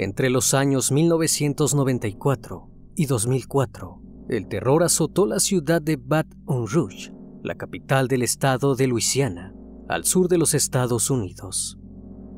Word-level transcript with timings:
Entre 0.00 0.30
los 0.30 0.54
años 0.54 0.92
1994 0.92 2.70
y 2.94 3.06
2004, 3.06 4.00
el 4.28 4.46
terror 4.46 4.84
azotó 4.84 5.26
la 5.26 5.40
ciudad 5.40 5.82
de 5.82 5.96
Baton 5.96 6.68
Rouge, 6.68 7.12
la 7.42 7.56
capital 7.56 8.06
del 8.06 8.22
estado 8.22 8.76
de 8.76 8.86
Luisiana, 8.86 9.52
al 9.88 10.04
sur 10.04 10.28
de 10.28 10.38
los 10.38 10.54
Estados 10.54 11.10
Unidos. 11.10 11.80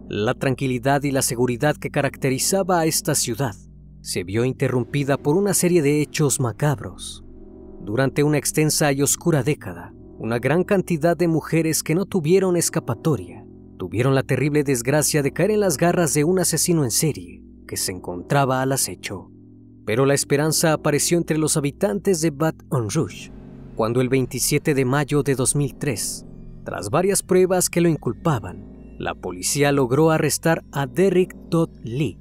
La 0.08 0.32
tranquilidad 0.32 1.02
y 1.02 1.10
la 1.10 1.20
seguridad 1.20 1.76
que 1.76 1.90
caracterizaba 1.90 2.80
a 2.80 2.86
esta 2.86 3.14
ciudad 3.14 3.54
se 4.00 4.24
vio 4.24 4.46
interrumpida 4.46 5.18
por 5.18 5.36
una 5.36 5.52
serie 5.52 5.82
de 5.82 6.00
hechos 6.00 6.40
macabros. 6.40 7.26
Durante 7.82 8.22
una 8.22 8.38
extensa 8.38 8.90
y 8.90 9.02
oscura 9.02 9.42
década, 9.42 9.92
una 10.18 10.38
gran 10.38 10.64
cantidad 10.64 11.14
de 11.14 11.28
mujeres 11.28 11.82
que 11.82 11.94
no 11.94 12.06
tuvieron 12.06 12.56
escapatoria 12.56 13.44
tuvieron 13.76 14.14
la 14.14 14.22
terrible 14.22 14.62
desgracia 14.62 15.22
de 15.22 15.32
caer 15.32 15.50
en 15.50 15.60
las 15.60 15.78
garras 15.78 16.12
de 16.12 16.24
un 16.24 16.38
asesino 16.38 16.84
en 16.84 16.90
serie 16.90 17.42
que 17.70 17.76
se 17.76 17.92
encontraba 17.92 18.62
al 18.62 18.72
acecho. 18.72 19.30
Pero 19.86 20.04
la 20.04 20.14
esperanza 20.14 20.72
apareció 20.72 21.16
entre 21.18 21.38
los 21.38 21.56
habitantes 21.56 22.20
de 22.20 22.30
Baton 22.30 22.90
Rouge 22.90 23.30
cuando 23.76 24.00
el 24.00 24.08
27 24.08 24.74
de 24.74 24.84
mayo 24.84 25.22
de 25.22 25.36
2003, 25.36 26.26
tras 26.64 26.91
varias 26.91 27.22
pruebas 27.22 27.70
que 27.70 27.80
lo 27.80 27.88
inculpaban, 27.88 28.96
la 28.98 29.14
policía 29.14 29.70
logró 29.70 30.10
arrestar 30.10 30.64
a 30.72 30.88
Derrick 30.88 31.36
Todd 31.48 31.70
Lee. 31.84 32.18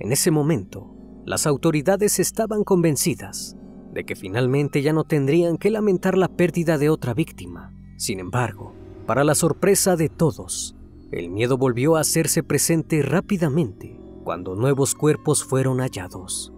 En 0.00 0.12
ese 0.12 0.30
momento, 0.30 0.94
las 1.24 1.46
autoridades 1.46 2.18
estaban 2.18 2.62
convencidas 2.62 3.56
de 3.94 4.04
que 4.04 4.16
finalmente 4.16 4.82
ya 4.82 4.92
no 4.92 5.04
tendrían 5.04 5.56
que 5.56 5.70
lamentar 5.70 6.18
la 6.18 6.28
pérdida 6.28 6.76
de 6.76 6.90
otra 6.90 7.14
víctima. 7.14 7.72
Sin 7.96 8.20
embargo, 8.20 8.74
para 9.06 9.24
la 9.24 9.34
sorpresa 9.34 9.96
de 9.96 10.10
todos, 10.10 10.76
el 11.10 11.30
miedo 11.30 11.56
volvió 11.56 11.96
a 11.96 12.00
hacerse 12.00 12.42
presente 12.42 13.00
rápidamente 13.00 13.99
cuando 14.24 14.54
nuevos 14.54 14.94
cuerpos 14.94 15.44
fueron 15.44 15.78
hallados. 15.78 16.52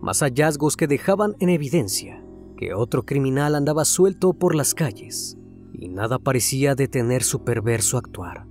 Más 0.00 0.20
hallazgos 0.20 0.76
que 0.76 0.86
dejaban 0.86 1.36
en 1.40 1.48
evidencia 1.48 2.24
que 2.56 2.74
otro 2.74 3.04
criminal 3.04 3.54
andaba 3.54 3.84
suelto 3.84 4.34
por 4.34 4.54
las 4.54 4.74
calles 4.74 5.38
y 5.72 5.88
nada 5.88 6.18
parecía 6.18 6.74
detener 6.74 7.22
su 7.22 7.42
perverso 7.42 7.96
actuar. 7.96 8.46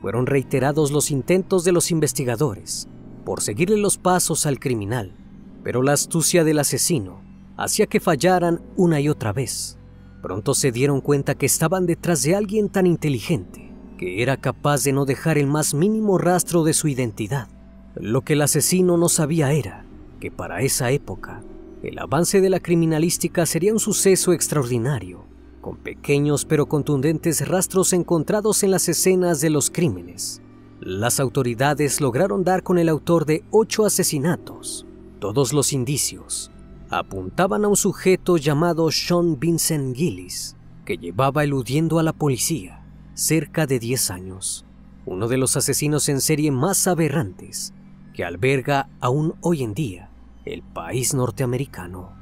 Fueron 0.00 0.26
reiterados 0.26 0.90
los 0.90 1.10
intentos 1.10 1.62
de 1.62 1.72
los 1.72 1.90
investigadores 1.92 2.88
por 3.24 3.40
seguirle 3.40 3.76
los 3.76 3.98
pasos 3.98 4.46
al 4.46 4.58
criminal, 4.58 5.14
pero 5.62 5.82
la 5.82 5.92
astucia 5.92 6.42
del 6.42 6.58
asesino 6.58 7.22
hacía 7.56 7.86
que 7.86 8.00
fallaran 8.00 8.60
una 8.76 9.00
y 9.00 9.08
otra 9.08 9.32
vez. 9.32 9.78
Pronto 10.20 10.54
se 10.54 10.72
dieron 10.72 11.00
cuenta 11.00 11.36
que 11.36 11.46
estaban 11.46 11.86
detrás 11.86 12.22
de 12.22 12.34
alguien 12.34 12.68
tan 12.68 12.86
inteligente 12.86 13.72
que 14.02 14.20
era 14.20 14.36
capaz 14.36 14.82
de 14.82 14.92
no 14.92 15.04
dejar 15.04 15.38
el 15.38 15.46
más 15.46 15.74
mínimo 15.74 16.18
rastro 16.18 16.64
de 16.64 16.72
su 16.72 16.88
identidad. 16.88 17.48
Lo 17.94 18.22
que 18.22 18.32
el 18.32 18.42
asesino 18.42 18.96
no 18.96 19.08
sabía 19.08 19.52
era 19.52 19.84
que 20.18 20.30
para 20.30 20.62
esa 20.62 20.90
época 20.90 21.42
el 21.82 21.98
avance 21.98 22.40
de 22.40 22.48
la 22.48 22.60
criminalística 22.60 23.44
sería 23.44 23.72
un 23.72 23.80
suceso 23.80 24.32
extraordinario, 24.32 25.24
con 25.60 25.76
pequeños 25.76 26.44
pero 26.46 26.66
contundentes 26.66 27.46
rastros 27.46 27.92
encontrados 27.92 28.62
en 28.62 28.70
las 28.70 28.88
escenas 28.88 29.40
de 29.40 29.50
los 29.50 29.70
crímenes. 29.70 30.40
Las 30.80 31.20
autoridades 31.20 32.00
lograron 32.00 32.44
dar 32.44 32.62
con 32.62 32.78
el 32.78 32.88
autor 32.88 33.26
de 33.26 33.44
ocho 33.50 33.84
asesinatos. 33.84 34.86
Todos 35.18 35.52
los 35.52 35.72
indicios 35.72 36.50
apuntaban 36.88 37.64
a 37.64 37.68
un 37.68 37.76
sujeto 37.76 38.38
llamado 38.38 38.90
Sean 38.90 39.38
Vincent 39.38 39.94
Gillis, 39.94 40.56
que 40.84 40.96
llevaba 40.96 41.44
eludiendo 41.44 41.98
a 41.98 42.02
la 42.02 42.12
policía 42.12 42.84
cerca 43.14 43.66
de 43.66 43.78
10 43.78 44.10
años. 44.10 44.64
Uno 45.04 45.28
de 45.28 45.36
los 45.36 45.56
asesinos 45.56 46.08
en 46.08 46.20
serie 46.20 46.50
más 46.50 46.86
aberrantes 46.86 47.74
que 48.14 48.24
alberga 48.24 48.88
aún 49.00 49.34
hoy 49.40 49.62
en 49.62 49.74
día 49.74 50.10
el 50.44 50.62
país 50.62 51.14
norteamericano. 51.14 52.12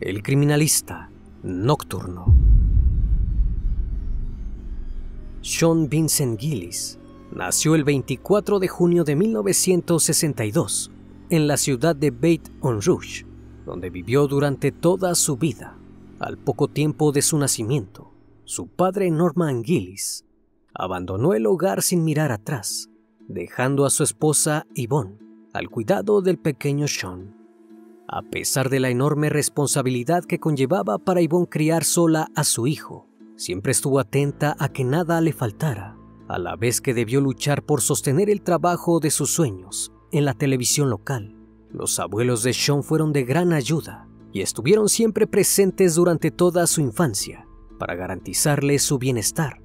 El 0.00 0.22
criminalista 0.22 1.10
nocturno. 1.42 2.34
Sean 5.42 5.88
Vincent 5.88 6.40
Gillis 6.40 6.98
nació 7.30 7.74
el 7.74 7.84
24 7.84 8.58
de 8.58 8.68
junio 8.68 9.04
de 9.04 9.16
1962 9.16 10.90
en 11.30 11.46
la 11.46 11.56
ciudad 11.56 11.94
de 11.94 12.10
Baton 12.10 12.82
Rouge, 12.82 13.24
donde 13.64 13.90
vivió 13.90 14.26
durante 14.26 14.72
toda 14.72 15.14
su 15.14 15.36
vida. 15.36 15.76
Al 16.18 16.36
poco 16.36 16.68
tiempo 16.68 17.12
de 17.12 17.22
su 17.22 17.38
nacimiento, 17.38 18.12
su 18.44 18.66
padre 18.66 19.10
Norman 19.10 19.64
Gillis 19.64 20.24
abandonó 20.74 21.34
el 21.34 21.46
hogar 21.46 21.82
sin 21.82 22.04
mirar 22.04 22.32
atrás, 22.32 22.90
dejando 23.28 23.86
a 23.86 23.90
su 23.90 24.02
esposa 24.02 24.66
Yvonne 24.74 25.18
al 25.52 25.68
cuidado 25.68 26.22
del 26.22 26.38
pequeño 26.38 26.86
Sean. 26.86 27.36
A 28.08 28.22
pesar 28.22 28.70
de 28.70 28.80
la 28.80 28.90
enorme 28.90 29.30
responsabilidad 29.30 30.24
que 30.24 30.38
conllevaba 30.38 30.98
para 30.98 31.20
Yvonne 31.22 31.48
criar 31.48 31.84
sola 31.84 32.28
a 32.34 32.44
su 32.44 32.66
hijo, 32.66 33.06
siempre 33.36 33.72
estuvo 33.72 33.98
atenta 33.98 34.56
a 34.58 34.68
que 34.68 34.84
nada 34.84 35.20
le 35.20 35.32
faltara, 35.32 35.96
a 36.28 36.38
la 36.38 36.56
vez 36.56 36.80
que 36.80 36.94
debió 36.94 37.20
luchar 37.20 37.64
por 37.64 37.80
sostener 37.80 38.30
el 38.30 38.42
trabajo 38.42 39.00
de 39.00 39.10
sus 39.10 39.30
sueños 39.30 39.92
en 40.12 40.24
la 40.24 40.34
televisión 40.34 40.90
local. 40.90 41.36
Los 41.72 41.98
abuelos 41.98 42.42
de 42.42 42.52
Sean 42.52 42.82
fueron 42.82 43.12
de 43.12 43.24
gran 43.24 43.52
ayuda 43.52 44.08
y 44.32 44.42
estuvieron 44.42 44.88
siempre 44.88 45.26
presentes 45.26 45.94
durante 45.94 46.30
toda 46.30 46.66
su 46.66 46.80
infancia 46.80 47.46
para 47.78 47.94
garantizarle 47.94 48.78
su 48.78 48.98
bienestar 48.98 49.62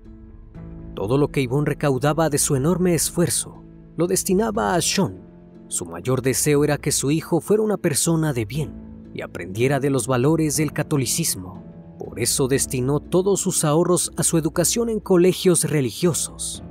todo 0.95 1.17
lo 1.17 1.27
que 1.27 1.43
Yvonne 1.43 1.67
recaudaba 1.67 2.29
de 2.29 2.37
su 2.37 2.55
enorme 2.55 2.95
esfuerzo 2.95 3.61
lo 3.97 4.07
destinaba 4.07 4.75
a 4.75 4.81
Sean. 4.81 5.21
Su 5.67 5.85
mayor 5.85 6.21
deseo 6.21 6.63
era 6.63 6.77
que 6.77 6.91
su 6.91 7.11
hijo 7.11 7.39
fuera 7.39 7.63
una 7.63 7.77
persona 7.77 8.33
de 8.33 8.45
bien 8.45 8.73
y 9.13 9.21
aprendiera 9.21 9.79
de 9.79 9.89
los 9.89 10.07
valores 10.07 10.57
del 10.57 10.73
catolicismo. 10.73 11.63
Por 11.97 12.19
eso 12.19 12.47
destinó 12.47 12.99
todos 12.99 13.39
sus 13.39 13.63
ahorros 13.63 14.11
a 14.17 14.23
su 14.23 14.37
educación 14.37 14.89
en 14.89 14.99
colegios 14.99 15.63
religiosos. 15.63 16.63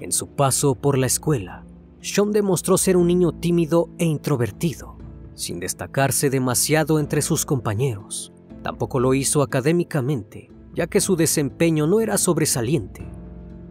En 0.00 0.12
su 0.12 0.28
paso 0.28 0.74
por 0.74 0.96
la 0.96 1.06
escuela, 1.06 1.64
Sean 2.00 2.32
demostró 2.32 2.78
ser 2.78 2.96
un 2.96 3.06
niño 3.06 3.32
tímido 3.32 3.90
e 3.98 4.06
introvertido, 4.06 4.96
sin 5.34 5.60
destacarse 5.60 6.30
demasiado 6.30 6.98
entre 6.98 7.20
sus 7.20 7.44
compañeros. 7.44 8.32
Tampoco 8.62 8.98
lo 8.98 9.12
hizo 9.12 9.42
académicamente, 9.42 10.50
ya 10.74 10.86
que 10.86 11.00
su 11.00 11.16
desempeño 11.16 11.86
no 11.86 12.00
era 12.00 12.16
sobresaliente. 12.16 13.19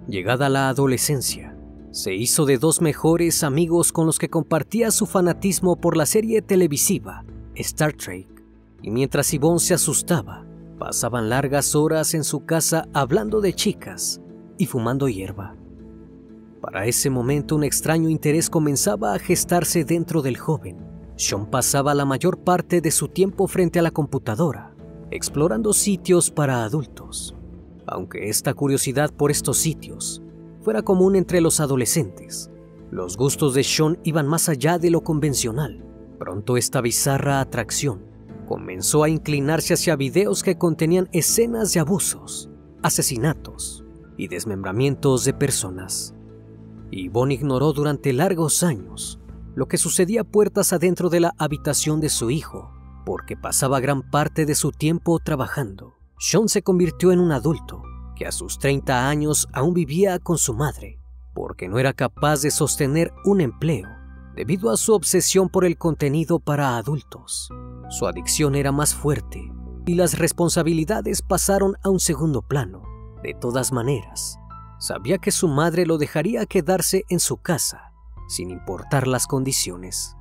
Llegada 0.10 0.50
la 0.50 0.70
adolescencia, 0.70 1.56
se 1.92 2.16
hizo 2.16 2.48
de 2.48 2.58
dos 2.58 2.82
mejores 2.82 3.44
amigos 3.44 3.92
con 3.92 4.08
los 4.08 4.18
que 4.18 4.28
compartía 4.28 4.90
su 4.90 5.06
fanatismo 5.06 5.76
por 5.76 5.96
la 5.96 6.08
serie 6.08 6.42
televisiva 6.42 7.24
Star 7.54 7.94
Trek, 7.94 8.28
y 8.82 8.90
mientras 8.90 9.32
Yvonne 9.32 9.60
se 9.60 9.76
asustaba, 9.76 10.48
pasaban 10.80 11.30
largas 11.30 11.76
horas 11.76 12.16
en 12.16 12.24
su 12.24 12.44
casa 12.44 12.88
hablando 12.92 13.40
de 13.40 13.54
chicas 13.54 14.20
y 14.58 14.66
fumando 14.66 15.08
hierba. 15.08 15.56
Para 16.60 16.88
ese 16.88 17.12
momento 17.12 17.56
un 17.56 17.64
extraño 17.64 18.10
interés 18.10 18.50
comenzaba 18.50 19.14
a 19.14 19.20
gestarse 19.20 19.84
dentro 19.84 20.24
del 20.24 20.38
joven. 20.38 20.78
Sean 21.18 21.46
pasaba 21.46 21.94
la 21.94 22.06
mayor 22.06 22.40
parte 22.40 22.82
de 22.82 22.90
su 22.90 23.10
tiempo 23.10 23.48
frente 23.48 23.78
a 23.78 23.84
la 23.84 23.92
computadora, 23.92 24.74
explorando 25.12 25.72
sitios 25.72 26.32
para 26.32 26.64
adultos 26.64 27.36
aunque 27.92 28.30
esta 28.30 28.54
curiosidad 28.54 29.12
por 29.12 29.32
estos 29.32 29.58
sitios 29.58 30.22
esto 30.60 30.72
era 30.72 30.82
común 30.82 31.16
entre 31.16 31.40
los 31.40 31.62
adolescentes. 31.62 32.52
Los 32.92 33.16
gustos 33.16 33.54
de 33.54 33.64
Sean 33.64 33.98
iban 34.04 34.28
más 34.28 34.50
allá 34.50 34.78
de 34.78 34.90
lo 34.90 35.02
convencional. 35.02 35.86
Pronto 36.20 36.58
esta 36.58 36.82
bizarra 36.82 37.40
atracción 37.40 38.06
comenzó 38.46 39.04
a 39.04 39.10
inclinarse 39.10 39.76
hacia 39.76 39.96
videos 39.96 40.44
que 40.44 40.58
contenían 40.58 41.08
escenas 41.14 41.72
de 41.72 41.80
abusos, 41.80 42.50
asesinatos 42.82 43.86
y 44.18 44.28
desmembramientos 44.28 45.24
de 45.24 45.34
personas. 45.34 46.14
Yvonne 46.92 47.36
ignoró 47.36 47.72
durante 47.72 48.12
largos 48.12 48.64
años 48.64 49.20
lo 49.56 49.68
que 49.68 49.78
sucedía 49.78 50.24
puertas 50.24 50.74
adentro 50.74 51.10
de 51.10 51.22
la 51.22 51.36
habitación 51.38 52.02
de 52.02 52.10
su 52.10 52.32
hijo, 52.32 52.72
porque 53.06 53.38
pasaba 53.38 53.80
gran 53.80 54.02
parte 54.02 54.46
de 54.46 54.56
su 54.56 54.72
tiempo 54.72 55.20
trabajando. 55.20 55.99
Sean 56.20 56.50
se 56.50 56.62
convirtió 56.62 57.14
en 57.14 57.20
un 57.22 57.32
adulto 57.32 57.82
que 58.18 58.28
a 58.28 58.34
sus 58.34 58.60
30 58.60 59.08
años 59.08 59.48
aún 59.54 59.74
vivía 59.74 60.20
con 60.20 60.38
su 60.38 60.54
madre, 60.54 61.00
porque 61.34 61.70
no 61.70 61.80
era 61.80 61.94
capaz 61.94 62.42
de 62.42 62.52
sostener 62.52 63.14
un 63.24 63.40
empleo 63.40 63.88
debido 64.36 64.70
a 64.70 64.76
su 64.76 64.94
obsesión 64.94 65.48
por 65.48 65.64
el 65.64 65.78
contenido 65.78 66.40
para 66.40 66.76
adultos. 66.76 67.50
Su 67.90 68.06
adicción 68.06 68.56
era 68.56 68.74
más 68.74 68.94
fuerte 68.94 69.50
y 69.86 69.96
las 69.96 70.20
responsabilidades 70.20 71.22
pasaron 71.22 71.78
a 71.84 71.90
un 71.90 72.02
segundo 72.02 72.42
plano. 72.42 72.84
De 73.24 73.34
todas 73.34 73.72
maneras, 73.72 74.38
sabía 74.78 75.20
que 75.20 75.32
su 75.32 75.48
madre 75.48 75.86
lo 75.86 75.98
dejaría 75.98 76.46
quedarse 76.46 77.06
en 77.08 77.22
su 77.22 77.38
casa, 77.38 77.94
sin 78.28 78.50
importar 78.50 79.08
las 79.08 79.26
condiciones. 79.26 80.18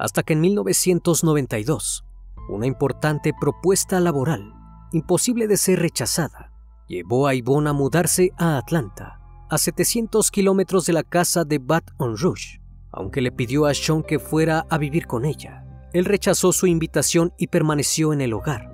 Hasta 0.00 0.24
que 0.24 0.32
en 0.32 0.40
1992, 0.40 2.04
una 2.48 2.66
importante 2.66 3.32
propuesta 3.40 4.00
laboral, 4.00 4.52
imposible 4.92 5.48
de 5.48 5.56
ser 5.56 5.80
rechazada, 5.80 6.52
llevó 6.88 7.26
a 7.26 7.34
Yvonne 7.34 7.70
a 7.70 7.72
mudarse 7.72 8.32
a 8.38 8.58
Atlanta, 8.58 9.20
a 9.48 9.58
700 9.58 10.30
kilómetros 10.30 10.86
de 10.86 10.92
la 10.92 11.02
casa 11.02 11.44
de 11.44 11.58
Baton 11.58 12.16
Rouge, 12.16 12.60
aunque 12.92 13.20
le 13.20 13.32
pidió 13.32 13.66
a 13.66 13.74
Sean 13.74 14.02
que 14.02 14.18
fuera 14.18 14.66
a 14.70 14.78
vivir 14.78 15.06
con 15.06 15.24
ella. 15.24 15.64
Él 15.92 16.04
rechazó 16.04 16.52
su 16.52 16.66
invitación 16.66 17.32
y 17.38 17.46
permaneció 17.46 18.12
en 18.12 18.20
el 18.20 18.32
hogar. 18.32 18.72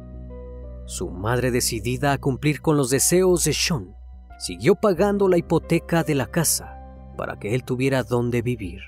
Su 0.87 1.11
madre, 1.11 1.50
decidida 1.50 2.12
a 2.12 2.19
cumplir 2.19 2.61
con 2.61 2.76
los 2.76 2.91
deseos 2.91 3.44
de 3.44 3.53
Sean, 3.53 3.94
siguió 4.38 4.75
pagando 4.75 5.29
la 5.29 5.38
hipoteca 5.38 6.03
de 6.03 6.14
la 6.14 6.26
casa 6.26 6.79
para 7.17 7.38
que 7.38 7.55
él 7.55 7.64
tuviera 7.64 8.03
dónde 8.03 8.43
vivir. 8.43 8.81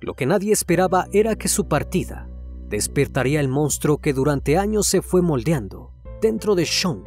Lo 0.00 0.14
que 0.14 0.26
nadie 0.26 0.52
esperaba 0.52 1.06
era 1.12 1.36
que 1.36 1.48
su 1.48 1.66
partida 1.66 2.28
despertaría 2.68 3.40
el 3.40 3.48
monstruo 3.48 3.98
que 3.98 4.12
durante 4.12 4.58
años 4.58 4.86
se 4.86 5.00
fue 5.00 5.22
moldeando 5.22 5.93
dentro 6.20 6.54
de 6.54 6.66
Sean 6.66 7.04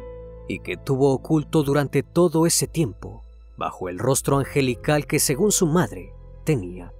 y 0.48 0.60
que 0.60 0.76
tuvo 0.76 1.12
oculto 1.12 1.62
durante 1.62 2.02
todo 2.02 2.46
ese 2.46 2.66
tiempo 2.66 3.22
bajo 3.56 3.88
el 3.88 3.98
rostro 3.98 4.38
angelical 4.38 5.06
que 5.06 5.18
según 5.18 5.52
su 5.52 5.66
madre 5.66 6.14
tenía. 6.44 6.92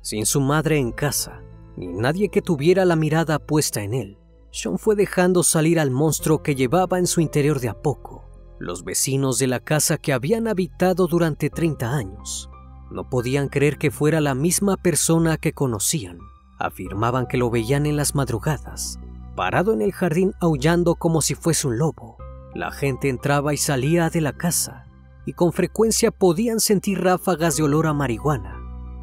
Sin 0.00 0.24
su 0.24 0.40
madre 0.40 0.78
en 0.78 0.92
casa, 0.92 1.42
ni 1.76 1.88
nadie 1.88 2.28
que 2.28 2.40
tuviera 2.40 2.84
la 2.84 2.96
mirada 2.96 3.38
puesta 3.38 3.82
en 3.82 3.92
él, 3.92 4.18
Sean 4.50 4.78
fue 4.78 4.96
dejando 4.96 5.42
salir 5.42 5.78
al 5.78 5.90
monstruo 5.90 6.42
que 6.42 6.54
llevaba 6.54 6.98
en 6.98 7.06
su 7.06 7.20
interior 7.20 7.60
de 7.60 7.68
a 7.68 7.74
poco. 7.74 8.24
Los 8.58 8.84
vecinos 8.84 9.38
de 9.38 9.48
la 9.48 9.60
casa 9.60 9.98
que 9.98 10.12
habían 10.12 10.48
habitado 10.48 11.06
durante 11.06 11.50
30 11.50 11.94
años 11.94 12.48
no 12.90 13.08
podían 13.10 13.48
creer 13.48 13.76
que 13.76 13.90
fuera 13.90 14.20
la 14.20 14.34
misma 14.34 14.76
persona 14.76 15.36
que 15.36 15.52
conocían. 15.52 16.18
Afirmaban 16.58 17.26
que 17.26 17.36
lo 17.36 17.50
veían 17.50 17.86
en 17.86 17.96
las 17.96 18.14
madrugadas, 18.14 18.98
parado 19.38 19.72
en 19.72 19.82
el 19.82 19.92
jardín 19.92 20.34
aullando 20.40 20.96
como 20.96 21.22
si 21.22 21.36
fuese 21.36 21.68
un 21.68 21.78
lobo. 21.78 22.16
La 22.56 22.72
gente 22.72 23.08
entraba 23.08 23.54
y 23.54 23.56
salía 23.56 24.10
de 24.10 24.20
la 24.20 24.32
casa 24.32 24.86
y 25.26 25.34
con 25.34 25.52
frecuencia 25.52 26.10
podían 26.10 26.58
sentir 26.58 27.04
ráfagas 27.04 27.56
de 27.56 27.62
olor 27.62 27.86
a 27.86 27.92
marihuana. 27.92 28.60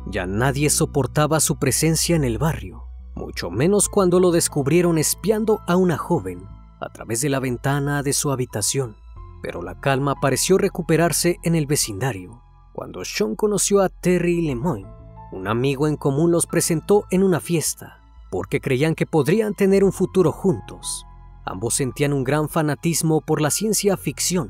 Ya 0.08 0.26
nadie 0.26 0.70
soportaba 0.70 1.40
su 1.40 1.58
presencia 1.58 2.18
en 2.18 2.26
el 2.26 2.38
barrio, 2.38 2.84
mucho 3.16 3.50
menos 3.50 3.88
cuando 3.88 4.20
lo 4.20 4.32
descubrieron 4.32 4.98
espiando 4.98 5.62
a 5.68 5.78
una 5.78 5.98
joven 5.98 6.44
a 6.82 6.90
través 6.90 7.22
de 7.22 7.30
la 7.30 7.40
ventana 7.40 8.04
de 8.04 8.12
su 8.12 8.30
habitación. 8.30 8.98
Pero 9.42 9.62
la 9.62 9.80
calma 9.80 10.16
pareció 10.20 10.58
recuperarse 10.58 11.38
en 11.44 11.56
el 11.56 11.66
vecindario. 11.66 12.42
Cuando 12.74 13.06
Sean 13.06 13.38
conoció 13.38 13.80
a 13.80 13.88
Terry 13.88 14.42
Lemoyne, 14.42 14.92
un 15.32 15.48
amigo 15.48 15.88
en 15.88 15.96
común 15.96 16.34
los 16.34 16.46
presentó 16.46 17.06
en 17.10 17.24
una 17.24 17.40
fiesta, 17.40 18.02
porque 18.30 18.62
creían 18.62 18.96
que 18.96 19.06
podrían 19.06 19.54
tener 19.54 19.84
un 19.84 19.92
futuro 19.92 20.32
juntos. 20.32 21.06
Ambos 21.46 21.76
sentían 21.76 22.14
un 22.14 22.24
gran 22.24 22.50
fanatismo 22.50 23.22
por 23.22 23.42
la 23.42 23.52
ciencia 23.52 23.98
ficción 23.98 24.50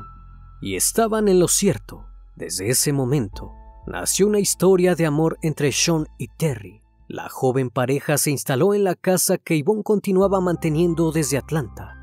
y 0.61 0.75
estaban 0.75 1.27
en 1.27 1.39
lo 1.39 1.47
cierto. 1.47 2.05
Desde 2.35 2.69
ese 2.69 2.93
momento, 2.93 3.51
nació 3.87 4.27
una 4.27 4.39
historia 4.39 4.95
de 4.95 5.05
amor 5.05 5.37
entre 5.41 5.71
Sean 5.71 6.07
y 6.17 6.27
Terry. 6.27 6.81
La 7.07 7.29
joven 7.29 7.69
pareja 7.69 8.17
se 8.17 8.31
instaló 8.31 8.73
en 8.73 8.83
la 8.83 8.95
casa 8.95 9.37
que 9.37 9.61
Yvonne 9.61 9.83
continuaba 9.83 10.41
manteniendo 10.41 11.11
desde 11.11 11.37
Atlanta, 11.37 11.95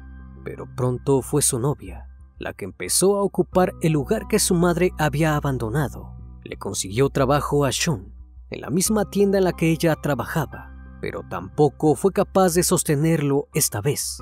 pero 0.45 0.67
pronto 0.77 1.23
fue 1.23 1.43
su 1.43 1.59
novia 1.59 2.09
la 2.43 2.53
que 2.55 2.65
empezó 2.65 3.17
a 3.17 3.23
ocupar 3.23 3.73
el 3.83 3.93
lugar 3.93 4.27
que 4.27 4.41
su 4.41 4.55
madre 4.55 4.91
había 4.99 5.37
abandonado. 5.37 6.13
Le 6.43 6.57
consiguió 6.57 7.09
trabajo 7.09 7.65
a 7.65 7.71
Sean 7.71 8.13
en 8.51 8.61
la 8.61 8.69
misma 8.69 9.09
tienda 9.09 9.39
en 9.39 9.45
la 9.45 9.53
que 9.53 9.71
ella 9.71 9.95
trabajaba, 9.95 10.72
pero 11.03 11.25
tampoco 11.29 11.97
fue 11.97 12.13
capaz 12.13 12.55
de 12.55 12.63
sostenerlo 12.63 13.49
esta 13.53 13.81
vez. 13.81 14.19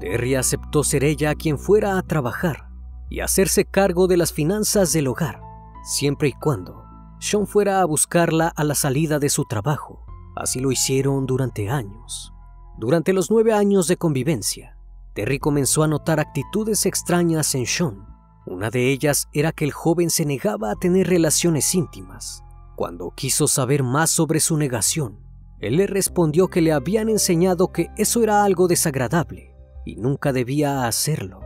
Terry 0.00 0.34
aceptó 0.34 0.82
ser 0.82 1.04
ella 1.04 1.34
quien 1.34 1.58
fuera 1.58 1.98
a 1.98 2.02
trabajar 2.02 2.70
y 3.10 3.20
hacerse 3.20 3.66
cargo 3.66 4.06
de 4.06 4.16
las 4.16 4.32
finanzas 4.32 4.94
del 4.94 5.06
hogar, 5.08 5.42
siempre 5.84 6.28
y 6.28 6.32
cuando 6.32 6.82
sean 7.20 7.46
fuera 7.46 7.82
a 7.82 7.84
buscarla 7.84 8.48
a 8.48 8.64
la 8.64 8.74
salida 8.74 9.18
de 9.18 9.28
su 9.28 9.44
trabajo. 9.44 10.04
Así 10.34 10.60
lo 10.60 10.72
hicieron 10.72 11.26
durante 11.26 11.68
años. 11.68 12.32
Durante 12.78 13.12
los 13.12 13.30
nueve 13.30 13.52
años 13.52 13.86
de 13.86 13.98
convivencia, 13.98 14.78
Terry 15.14 15.38
comenzó 15.38 15.82
a 15.82 15.88
notar 15.88 16.20
actitudes 16.20 16.86
extrañas 16.86 17.54
en 17.54 17.66
Sean. 17.66 18.06
Una 18.46 18.70
de 18.70 18.90
ellas 18.90 19.28
era 19.34 19.52
que 19.52 19.66
el 19.66 19.72
joven 19.72 20.08
se 20.08 20.24
negaba 20.24 20.70
a 20.70 20.76
tener 20.76 21.06
relaciones 21.06 21.74
íntimas. 21.74 22.42
Cuando 22.76 23.12
quiso 23.14 23.46
saber 23.46 23.82
más 23.82 24.10
sobre 24.10 24.40
su 24.40 24.56
negación, 24.56 25.23
él 25.66 25.76
le 25.78 25.86
respondió 25.86 26.48
que 26.48 26.60
le 26.60 26.72
habían 26.72 27.08
enseñado 27.08 27.72
que 27.72 27.88
eso 27.96 28.22
era 28.22 28.44
algo 28.44 28.68
desagradable 28.68 29.54
y 29.86 29.96
nunca 29.96 30.32
debía 30.32 30.86
hacerlo. 30.86 31.40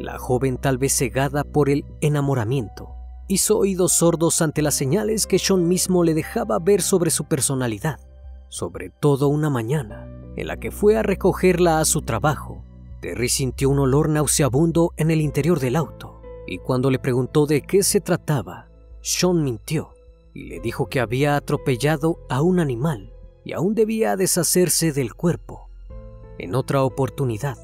La 0.00 0.18
joven, 0.18 0.58
tal 0.58 0.78
vez 0.78 0.92
cegada 0.92 1.44
por 1.44 1.70
el 1.70 1.84
enamoramiento, 2.00 2.88
hizo 3.28 3.58
oídos 3.58 3.92
sordos 3.92 4.42
ante 4.42 4.62
las 4.62 4.74
señales 4.74 5.28
que 5.28 5.38
Sean 5.38 5.68
mismo 5.68 6.02
le 6.02 6.14
dejaba 6.14 6.58
ver 6.58 6.82
sobre 6.82 7.10
su 7.10 7.24
personalidad, 7.24 8.00
sobre 8.48 8.90
todo 8.90 9.28
una 9.28 9.48
mañana 9.48 10.08
en 10.36 10.48
la 10.48 10.56
que 10.56 10.72
fue 10.72 10.96
a 10.96 11.04
recogerla 11.04 11.78
a 11.78 11.84
su 11.84 12.02
trabajo. 12.02 12.64
Terry 13.00 13.28
sintió 13.28 13.70
un 13.70 13.78
olor 13.78 14.08
nauseabundo 14.08 14.92
en 14.96 15.12
el 15.12 15.20
interior 15.20 15.60
del 15.60 15.76
auto 15.76 16.20
y 16.48 16.58
cuando 16.58 16.90
le 16.90 16.98
preguntó 16.98 17.46
de 17.46 17.62
qué 17.62 17.84
se 17.84 18.00
trataba, 18.00 18.68
Sean 19.02 19.44
mintió 19.44 19.90
y 20.34 20.48
le 20.48 20.58
dijo 20.58 20.86
que 20.86 20.98
había 21.00 21.36
atropellado 21.36 22.18
a 22.28 22.42
un 22.42 22.58
animal 22.58 23.12
y 23.46 23.52
aún 23.52 23.76
debía 23.76 24.16
deshacerse 24.16 24.90
del 24.90 25.14
cuerpo. 25.14 25.68
En 26.36 26.56
otra 26.56 26.82
oportunidad, 26.82 27.56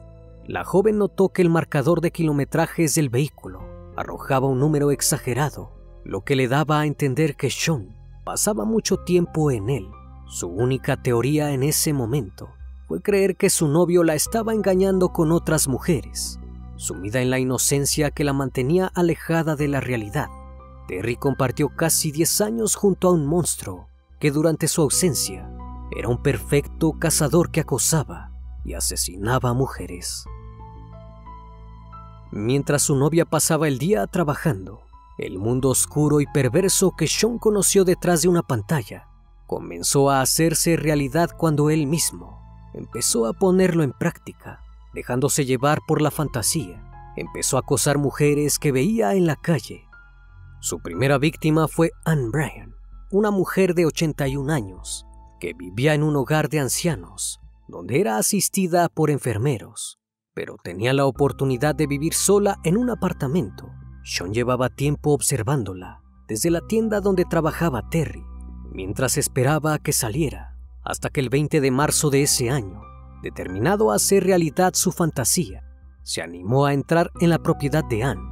la 0.47 0.63
joven 0.63 0.97
notó 0.97 1.31
que 1.31 1.43
el 1.43 1.51
marcador 1.51 2.01
de 2.01 2.13
kilometrajes 2.13 2.95
del 2.95 3.09
vehículo 3.09 3.65
arrojaba 3.97 4.47
un 4.47 4.61
número 4.61 4.93
exagerado, 4.93 5.73
lo 6.05 6.21
que 6.21 6.37
le 6.37 6.47
daba 6.47 6.79
a 6.79 6.87
entender 6.87 7.35
que 7.35 7.51
Sean 7.51 7.97
pasaba 8.23 8.65
mucho 8.65 8.99
tiempo 8.99 9.51
en 9.51 9.71
él. 9.71 9.89
Su 10.29 10.47
única 10.47 11.03
teoría 11.03 11.51
en 11.51 11.65
ese 11.65 11.93
momento 11.93 12.51
fue 12.87 13.03
creer 13.03 13.35
que 13.35 13.51
su 13.51 13.67
novio 13.67 14.05
la 14.05 14.15
estaba 14.15 14.55
engañando 14.55 15.09
con 15.09 15.33
otras 15.33 15.67
mujeres, 15.67 16.39
sumida 16.77 17.21
en 17.21 17.31
la 17.31 17.41
inocencia 17.41 18.13
que 18.13 18.23
la 18.23 18.33
mantenía 18.33 18.87
alejada 18.95 19.57
de 19.57 19.67
la 19.67 19.81
realidad. 19.81 20.29
Terry 20.87 21.17
compartió 21.17 21.71
casi 21.71 22.13
10 22.13 22.41
años 22.41 22.77
junto 22.77 23.09
a 23.09 23.13
un 23.13 23.27
monstruo 23.27 23.89
que 24.21 24.31
durante 24.31 24.69
su 24.69 24.83
ausencia 24.83 25.53
era 25.97 26.09
un 26.09 26.23
perfecto 26.23 26.93
cazador 26.99 27.51
que 27.51 27.61
acosaba 27.61 28.31
y 28.65 28.75
asesinaba 28.75 29.51
a 29.51 29.55
mujeres. 29.55 30.25
Mientras 32.31 32.83
su 32.83 32.97
novia 32.97 33.25
pasaba 33.25 33.69
el 33.69 33.79
día 33.79 34.07
trabajando, 34.07 34.81
el 35.19 35.39
mundo 35.39 35.69
oscuro 35.69 36.21
y 36.21 36.27
perverso 36.27 36.93
que 36.97 37.07
Sean 37.07 37.39
conoció 37.39 37.85
detrás 37.85 38.23
de 38.23 38.29
una 38.29 38.43
pantalla 38.43 39.09
comenzó 39.53 40.09
a 40.09 40.23
hacerse 40.23 40.79
realidad 40.79 41.31
cuando 41.37 41.69
él 41.69 41.87
mismo 41.87 42.41
empezó 42.73 43.27
a 43.27 43.35
ponerlo 43.35 43.83
en 43.83 43.93
práctica, 43.93 44.63
dejándose 44.95 45.45
llevar 45.45 45.81
por 45.87 46.01
la 46.01 46.11
fantasía. 46.11 47.13
Empezó 47.17 47.59
a 47.59 47.61
acosar 47.61 47.99
mujeres 47.99 48.59
que 48.59 48.73
veía 48.73 49.13
en 49.13 49.27
la 49.27 49.37
calle. 49.37 49.85
Su 50.61 50.81
primera 50.81 51.19
víctima 51.19 51.69
fue 51.69 51.91
Anne 52.07 52.31
Bryan, 52.31 52.75
una 53.11 53.31
mujer 53.31 53.75
de 53.75 53.85
81 53.85 54.51
años 54.51 55.05
que 55.43 55.55
vivía 55.55 55.95
en 55.95 56.05
un 56.05 56.15
hogar 56.15 56.49
de 56.49 56.61
ancianos, 56.61 57.41
donde 57.67 58.01
era 58.01 58.17
asistida 58.17 58.89
por 58.89 59.11
enfermeros 59.11 59.99
pero 60.35 60.57
tenía 60.63 60.93
la 60.93 61.07
oportunidad 61.07 61.75
de 61.75 61.89
vivir 61.89 62.15
sola 62.15 62.59
en 62.65 62.77
un 62.77 62.91
apartamento 62.91 63.69
Sean 64.05 64.33
llevaba 64.33 64.71
tiempo 64.71 65.11
observándola 65.11 66.03
desde 66.29 66.51
la 66.51 66.61
tienda 66.61 67.01
donde 67.01 67.25
trabajaba 67.25 67.89
Terry, 67.91 68.25
mientras 68.71 69.19
esperaba 69.19 69.75
a 69.75 69.79
que 69.79 69.93
saliera, 69.93 70.57
hasta 70.83 71.11
que 71.11 71.21
el 71.21 71.29
20 71.29 71.61
de 71.61 71.71
marzo 71.71 72.09
de 72.09 72.23
ese 72.23 72.49
año, 72.49 72.81
determinado 73.23 73.91
a 73.91 73.97
hacer 73.97 74.25
realidad 74.25 74.73
su 74.75 74.93
fantasía, 74.93 75.63
se 76.05 76.23
animó 76.23 76.65
a 76.65 76.73
entrar 76.73 77.11
en 77.21 77.29
la 77.31 77.39
propiedad 77.39 77.85
de 77.85 78.05
Anne. 78.05 78.23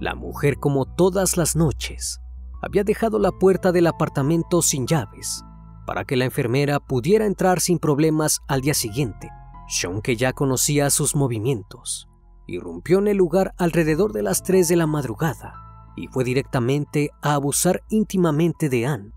La 0.00 0.14
mujer, 0.14 0.58
como 0.58 0.86
todas 0.86 1.36
las 1.36 1.56
noches, 1.56 2.20
había 2.62 2.84
dejado 2.84 3.18
la 3.18 3.32
puerta 3.32 3.70
del 3.70 3.88
apartamento 3.88 4.62
sin 4.62 4.86
llaves 4.86 5.44
para 5.86 6.04
que 6.04 6.16
la 6.16 6.24
enfermera 6.24 6.80
pudiera 6.80 7.26
entrar 7.26 7.60
sin 7.60 7.78
problemas 7.78 8.40
al 8.48 8.60
día 8.60 8.74
siguiente. 8.74 9.30
Sean, 9.68 10.02
que 10.02 10.16
ya 10.16 10.32
conocía 10.32 10.90
sus 10.90 11.16
movimientos, 11.16 12.08
irrumpió 12.46 12.98
en 12.98 13.08
el 13.08 13.16
lugar 13.16 13.54
alrededor 13.56 14.12
de 14.12 14.22
las 14.22 14.42
3 14.42 14.68
de 14.68 14.76
la 14.76 14.86
madrugada 14.86 15.92
y 15.96 16.08
fue 16.08 16.24
directamente 16.24 17.10
a 17.22 17.34
abusar 17.34 17.82
íntimamente 17.88 18.68
de 18.68 18.86
Anne. 18.86 19.12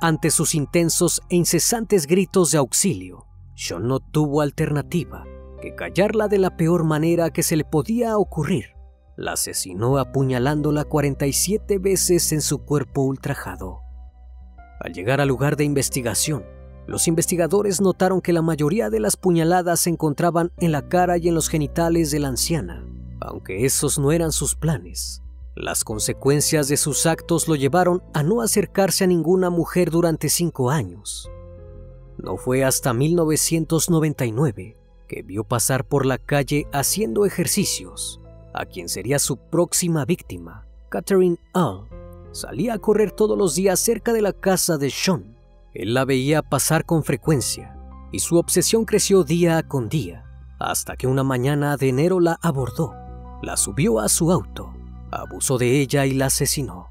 Ante 0.00 0.30
sus 0.30 0.54
intensos 0.54 1.20
e 1.28 1.36
incesantes 1.36 2.06
gritos 2.06 2.52
de 2.52 2.58
auxilio, 2.58 3.26
Sean 3.54 3.88
no 3.88 3.98
tuvo 3.98 4.40
alternativa 4.40 5.24
que 5.60 5.74
callarla 5.74 6.28
de 6.28 6.38
la 6.38 6.56
peor 6.56 6.84
manera 6.84 7.30
que 7.30 7.42
se 7.42 7.56
le 7.56 7.64
podía 7.64 8.16
ocurrir. 8.16 8.66
La 9.16 9.32
asesinó 9.32 9.98
apuñalándola 9.98 10.84
47 10.84 11.78
veces 11.78 12.32
en 12.32 12.40
su 12.40 12.64
cuerpo 12.64 13.02
ultrajado. 13.02 13.87
Al 14.80 14.92
llegar 14.92 15.20
al 15.20 15.28
lugar 15.28 15.56
de 15.56 15.64
investigación, 15.64 16.44
los 16.86 17.08
investigadores 17.08 17.80
notaron 17.80 18.20
que 18.20 18.32
la 18.32 18.42
mayoría 18.42 18.90
de 18.90 19.00
las 19.00 19.16
puñaladas 19.16 19.80
se 19.80 19.90
encontraban 19.90 20.52
en 20.58 20.72
la 20.72 20.88
cara 20.88 21.18
y 21.18 21.28
en 21.28 21.34
los 21.34 21.48
genitales 21.48 22.10
de 22.10 22.20
la 22.20 22.28
anciana. 22.28 22.84
Aunque 23.20 23.66
esos 23.66 23.98
no 23.98 24.12
eran 24.12 24.32
sus 24.32 24.54
planes, 24.54 25.22
las 25.54 25.84
consecuencias 25.84 26.68
de 26.68 26.76
sus 26.76 27.04
actos 27.06 27.48
lo 27.48 27.56
llevaron 27.56 28.02
a 28.14 28.22
no 28.22 28.40
acercarse 28.40 29.04
a 29.04 29.08
ninguna 29.08 29.50
mujer 29.50 29.90
durante 29.90 30.28
cinco 30.28 30.70
años. 30.70 31.30
No 32.16 32.36
fue 32.36 32.64
hasta 32.64 32.94
1999 32.94 34.76
que 35.08 35.22
vio 35.22 35.44
pasar 35.44 35.84
por 35.84 36.06
la 36.06 36.18
calle 36.18 36.68
haciendo 36.72 37.26
ejercicios 37.26 38.20
a 38.54 38.66
quien 38.66 38.88
sería 38.88 39.18
su 39.18 39.36
próxima 39.36 40.04
víctima, 40.04 40.66
Catherine 40.88 41.38
All. 41.54 42.07
Salía 42.32 42.74
a 42.74 42.78
correr 42.78 43.12
todos 43.12 43.36
los 43.36 43.54
días 43.54 43.80
cerca 43.80 44.12
de 44.12 44.22
la 44.22 44.32
casa 44.32 44.78
de 44.78 44.90
Sean. 44.90 45.36
Él 45.74 45.94
la 45.94 46.04
veía 46.04 46.42
pasar 46.42 46.84
con 46.84 47.04
frecuencia 47.04 47.76
y 48.12 48.20
su 48.20 48.36
obsesión 48.36 48.84
creció 48.84 49.24
día 49.24 49.62
con 49.62 49.88
día, 49.88 50.24
hasta 50.58 50.96
que 50.96 51.06
una 51.06 51.24
mañana 51.24 51.76
de 51.76 51.88
enero 51.88 52.20
la 52.20 52.38
abordó, 52.42 52.94
la 53.42 53.56
subió 53.56 54.00
a 54.00 54.08
su 54.08 54.32
auto, 54.32 54.72
abusó 55.10 55.58
de 55.58 55.80
ella 55.80 56.06
y 56.06 56.12
la 56.12 56.26
asesinó. 56.26 56.88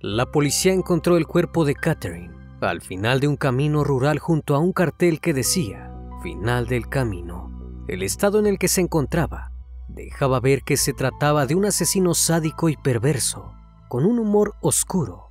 La 0.00 0.26
policía 0.26 0.72
encontró 0.72 1.16
el 1.16 1.26
cuerpo 1.26 1.64
de 1.64 1.74
Catherine 1.74 2.38
al 2.66 2.80
final 2.80 3.20
de 3.20 3.28
un 3.28 3.36
camino 3.36 3.84
rural 3.84 4.18
junto 4.18 4.54
a 4.54 4.58
un 4.58 4.72
cartel 4.72 5.20
que 5.20 5.32
decía 5.32 5.92
final 6.22 6.66
del 6.66 6.88
camino. 6.88 7.84
El 7.86 8.02
estado 8.02 8.40
en 8.40 8.46
el 8.46 8.58
que 8.58 8.68
se 8.68 8.80
encontraba 8.80 9.52
dejaba 9.86 10.40
ver 10.40 10.62
que 10.62 10.76
se 10.76 10.92
trataba 10.92 11.46
de 11.46 11.54
un 11.54 11.64
asesino 11.64 12.14
sádico 12.14 12.68
y 12.68 12.76
perverso, 12.76 13.52
con 13.88 14.04
un 14.04 14.18
humor 14.18 14.54
oscuro. 14.60 15.28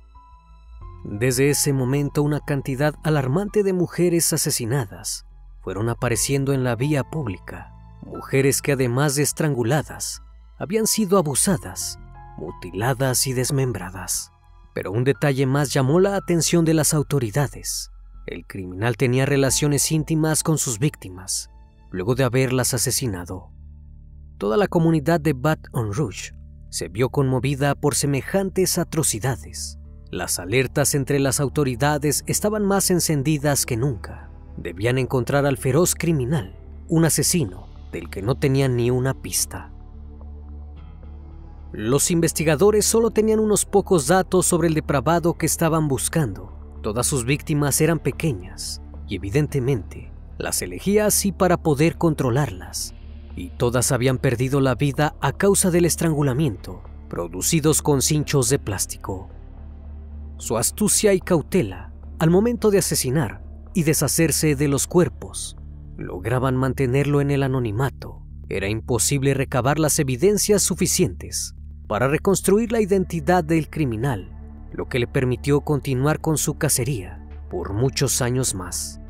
Desde 1.04 1.50
ese 1.50 1.72
momento 1.72 2.22
una 2.22 2.40
cantidad 2.40 2.94
alarmante 3.02 3.62
de 3.62 3.72
mujeres 3.72 4.32
asesinadas 4.32 5.24
fueron 5.62 5.88
apareciendo 5.88 6.52
en 6.52 6.64
la 6.64 6.76
vía 6.76 7.04
pública, 7.04 7.72
mujeres 8.02 8.62
que 8.62 8.72
además 8.72 9.14
de 9.14 9.22
estranguladas, 9.22 10.22
habían 10.58 10.86
sido 10.86 11.18
abusadas, 11.18 11.98
mutiladas 12.36 13.26
y 13.26 13.32
desmembradas. 13.32 14.32
Pero 14.74 14.92
un 14.92 15.04
detalle 15.04 15.46
más 15.46 15.72
llamó 15.72 16.00
la 16.00 16.16
atención 16.16 16.64
de 16.64 16.74
las 16.74 16.94
autoridades. 16.94 17.90
El 18.26 18.46
criminal 18.46 18.96
tenía 18.96 19.24
relaciones 19.24 19.90
íntimas 19.90 20.42
con 20.42 20.58
sus 20.58 20.78
víctimas, 20.78 21.50
luego 21.90 22.14
de 22.14 22.24
haberlas 22.24 22.74
asesinado. 22.74 23.50
Toda 24.36 24.56
la 24.56 24.68
comunidad 24.68 25.20
de 25.20 25.32
Baton 25.32 25.92
Rouge 25.92 26.37
se 26.70 26.88
vio 26.88 27.08
conmovida 27.10 27.74
por 27.74 27.94
semejantes 27.94 28.78
atrocidades. 28.78 29.78
Las 30.10 30.38
alertas 30.38 30.94
entre 30.94 31.18
las 31.18 31.40
autoridades 31.40 32.24
estaban 32.26 32.64
más 32.64 32.90
encendidas 32.90 33.66
que 33.66 33.76
nunca. 33.76 34.30
Debían 34.56 34.98
encontrar 34.98 35.46
al 35.46 35.58
feroz 35.58 35.94
criminal, 35.94 36.58
un 36.88 37.04
asesino 37.04 37.68
del 37.92 38.10
que 38.10 38.22
no 38.22 38.34
tenían 38.34 38.76
ni 38.76 38.90
una 38.90 39.14
pista. 39.14 39.70
Los 41.72 42.10
investigadores 42.10 42.86
solo 42.86 43.10
tenían 43.10 43.40
unos 43.40 43.66
pocos 43.66 44.06
datos 44.06 44.46
sobre 44.46 44.68
el 44.68 44.74
depravado 44.74 45.34
que 45.34 45.46
estaban 45.46 45.86
buscando. 45.86 46.54
Todas 46.82 47.06
sus 47.06 47.24
víctimas 47.24 47.80
eran 47.80 47.98
pequeñas 47.98 48.80
y 49.06 49.16
evidentemente 49.16 50.10
las 50.38 50.62
elegía 50.62 51.06
así 51.06 51.32
para 51.32 51.58
poder 51.58 51.98
controlarlas. 51.98 52.94
Y 53.38 53.50
todas 53.50 53.92
habían 53.92 54.18
perdido 54.18 54.60
la 54.60 54.74
vida 54.74 55.14
a 55.20 55.32
causa 55.32 55.70
del 55.70 55.84
estrangulamiento, 55.84 56.82
producidos 57.08 57.82
con 57.82 58.02
cinchos 58.02 58.48
de 58.48 58.58
plástico. 58.58 59.30
Su 60.38 60.58
astucia 60.58 61.14
y 61.14 61.20
cautela 61.20 61.92
al 62.18 62.30
momento 62.30 62.72
de 62.72 62.78
asesinar 62.78 63.44
y 63.74 63.84
deshacerse 63.84 64.56
de 64.56 64.66
los 64.66 64.88
cuerpos 64.88 65.56
lograban 65.96 66.56
mantenerlo 66.56 67.20
en 67.20 67.30
el 67.30 67.44
anonimato. 67.44 68.26
Era 68.48 68.68
imposible 68.68 69.34
recabar 69.34 69.78
las 69.78 70.00
evidencias 70.00 70.64
suficientes 70.64 71.54
para 71.86 72.08
reconstruir 72.08 72.72
la 72.72 72.80
identidad 72.80 73.44
del 73.44 73.70
criminal, 73.70 74.32
lo 74.72 74.88
que 74.88 74.98
le 74.98 75.06
permitió 75.06 75.60
continuar 75.60 76.20
con 76.20 76.38
su 76.38 76.58
cacería 76.58 77.24
por 77.50 77.72
muchos 77.72 78.20
años 78.20 78.56
más. 78.56 79.00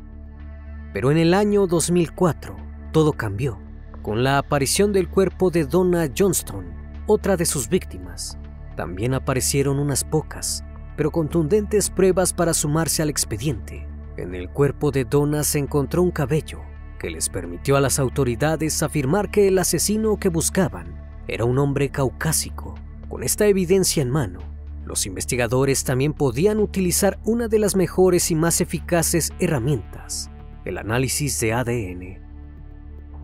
Pero 0.93 1.09
en 1.09 1.17
el 1.17 1.33
año 1.33 1.65
2004 1.65 2.55
todo 2.91 3.13
cambió, 3.13 3.57
con 4.01 4.23
la 4.23 4.37
aparición 4.37 4.93
del 4.93 5.09
cuerpo 5.09 5.49
de 5.49 5.65
Donna 5.65 6.09
Johnston, 6.15 6.65
otra 7.07 7.37
de 7.37 7.45
sus 7.45 7.69
víctimas. 7.69 8.37
También 8.75 9.13
aparecieron 9.13 9.79
unas 9.79 10.03
pocas, 10.03 10.63
pero 10.95 11.11
contundentes 11.11 11.89
pruebas 11.89 12.33
para 12.33 12.53
sumarse 12.53 13.01
al 13.01 13.09
expediente. 13.09 13.87
En 14.17 14.35
el 14.35 14.49
cuerpo 14.49 14.91
de 14.91 15.05
Donna 15.05 15.43
se 15.43 15.59
encontró 15.59 16.01
un 16.01 16.11
cabello 16.11 16.61
que 16.99 17.09
les 17.09 17.29
permitió 17.29 17.77
a 17.77 17.81
las 17.81 17.97
autoridades 17.97 18.83
afirmar 18.83 19.31
que 19.31 19.47
el 19.47 19.57
asesino 19.57 20.17
que 20.17 20.29
buscaban 20.29 20.99
era 21.27 21.45
un 21.45 21.57
hombre 21.57 21.89
caucásico. 21.89 22.75
Con 23.07 23.23
esta 23.23 23.47
evidencia 23.47 24.03
en 24.03 24.09
mano, 24.09 24.39
los 24.85 25.05
investigadores 25.05 25.83
también 25.83 26.13
podían 26.13 26.59
utilizar 26.59 27.19
una 27.23 27.47
de 27.47 27.59
las 27.59 27.75
mejores 27.75 28.31
y 28.31 28.35
más 28.35 28.59
eficaces 28.59 29.31
herramientas, 29.39 30.29
el 30.65 30.77
análisis 30.77 31.39
de 31.39 31.53
ADN. 31.53 32.28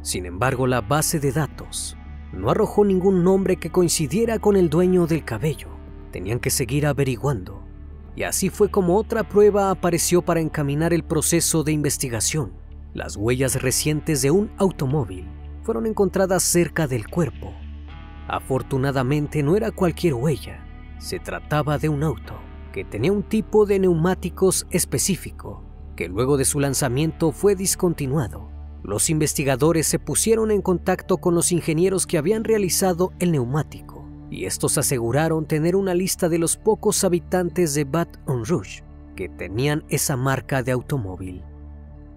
Sin 0.05 0.27
embargo, 0.27 0.67
la 0.67 0.81
base 0.81 1.19
de 1.19 1.31
datos 1.31 1.97
no 2.31 2.51
arrojó 2.51 2.85
ningún 2.85 3.24
nombre 3.24 3.55
que 3.55 3.71
coincidiera 3.71 4.38
con 4.38 4.55
el 4.55 4.69
dueño 4.69 5.07
del 5.07 5.25
cabello. 5.25 5.69
Tenían 6.12 6.39
que 6.39 6.51
seguir 6.51 6.85
averiguando. 6.85 7.63
Y 8.15 8.21
así 8.21 8.51
fue 8.51 8.69
como 8.69 8.97
otra 8.97 9.27
prueba 9.27 9.71
apareció 9.71 10.21
para 10.21 10.41
encaminar 10.41 10.93
el 10.93 11.03
proceso 11.03 11.63
de 11.63 11.71
investigación. 11.71 12.53
Las 12.93 13.15
huellas 13.15 13.59
recientes 13.63 14.21
de 14.21 14.29
un 14.29 14.51
automóvil 14.57 15.27
fueron 15.63 15.88
encontradas 15.88 16.43
cerca 16.43 16.85
del 16.85 17.07
cuerpo. 17.07 17.51
Afortunadamente 18.27 19.41
no 19.41 19.55
era 19.55 19.71
cualquier 19.71 20.13
huella, 20.13 20.63
se 21.00 21.17
trataba 21.17 21.79
de 21.79 21.89
un 21.89 22.03
auto 22.03 22.35
que 22.74 22.85
tenía 22.85 23.12
un 23.12 23.24
tipo 23.24 23.65
de 23.65 23.79
neumáticos 23.79 24.67
específico, 24.69 25.63
que 25.95 26.07
luego 26.09 26.38
de 26.38 26.45
su 26.45 26.59
lanzamiento 26.59 27.31
fue 27.31 27.55
discontinuado. 27.55 28.54
Los 28.86 29.10
investigadores 29.10 29.88
se 29.88 29.98
pusieron 29.98 30.51
en 30.51 30.62
contacto 30.62 31.18
con 31.18 31.34
los 31.34 31.51
ingenieros 31.51 32.06
que 32.06 32.20
habían 32.20 32.44
realizado 32.44 33.13
el 33.18 33.32
neumático, 33.32 34.06
y 34.30 34.46
estos 34.46 34.77
aseguraron 34.77 35.48
tener 35.48 35.75
una 35.75 35.96
lista 35.96 36.30
de 36.30 36.38
los 36.38 36.56
pocos 36.56 37.04
habitantes 37.04 37.74
de 37.74 37.84
Baton 37.84 38.46
Rouge 38.46 38.84
que 39.15 39.27
tenían 39.27 39.84
esa 39.89 40.15
marca 40.15 40.62
de 40.62 40.72
automóvil. 40.72 41.42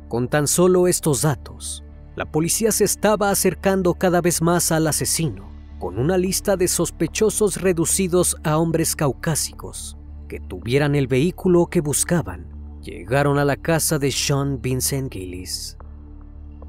Con 0.08 0.28
tan 0.28 0.46
solo 0.46 0.88
estos 0.88 1.22
datos, 1.22 1.84
la 2.16 2.26
policía 2.30 2.70
se 2.70 2.84
estaba 2.84 3.30
acercando 3.30 3.94
cada 3.94 4.20
vez 4.20 4.42
más 4.42 4.70
al 4.70 4.88
asesino 4.88 5.48
con 5.78 5.98
una 5.98 6.18
lista 6.18 6.58
de 6.58 6.68
sospechosos 6.68 7.62
reducidos 7.62 8.36
a 8.44 8.58
hombres 8.58 8.94
caucásicos 8.94 9.96
que 10.28 10.38
tuvieran 10.38 10.94
el 10.94 11.06
vehículo 11.06 11.68
que 11.68 11.80
buscaban. 11.80 12.46
Llegaron 12.82 13.38
a 13.38 13.46
la 13.46 13.56
casa 13.56 13.98
de 13.98 14.10
Sean 14.10 14.60
Vincent 14.60 15.10
Gillis. 15.10 15.77